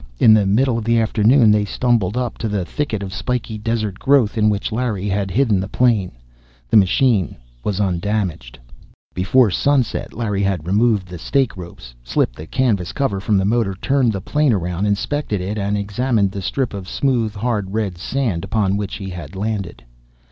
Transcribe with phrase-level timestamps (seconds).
[0.17, 3.99] In the middle of the afternoon they stumbled up to the thicket of spiky desert
[3.99, 6.13] growth, in which Larry had hidden the plane.
[6.71, 8.57] The machine was undamaged.
[9.13, 13.75] Before sunset, Larry had removed the stake ropes, slipped the canvas cover from the motor,
[13.79, 18.43] turned the plane around, inspected it, and examined the strip of smooth, hard red sand
[18.43, 19.83] upon which he had landed.